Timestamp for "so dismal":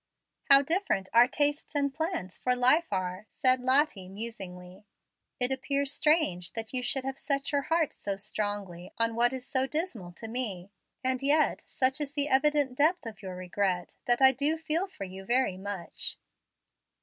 9.45-10.11